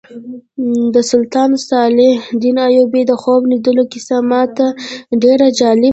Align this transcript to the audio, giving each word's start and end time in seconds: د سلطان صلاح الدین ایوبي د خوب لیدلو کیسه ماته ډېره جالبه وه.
د 0.93 0.95
سلطان 1.11 1.49
صلاح 1.67 2.19
الدین 2.33 2.57
ایوبي 2.71 3.01
د 3.07 3.13
خوب 3.21 3.41
لیدلو 3.51 3.83
کیسه 3.91 4.17
ماته 4.29 4.67
ډېره 5.23 5.47
جالبه 5.59 5.85
وه. 5.87 5.89